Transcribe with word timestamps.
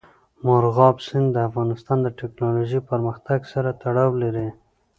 مورغاب 0.45 0.95
سیند 1.07 1.27
د 1.33 1.37
افغانستان 1.49 1.97
د 2.03 2.07
تکنالوژۍ 2.19 2.79
پرمختګ 2.91 3.39
سره 3.53 3.69
تړاو 3.81 4.11
لري. 4.23 4.47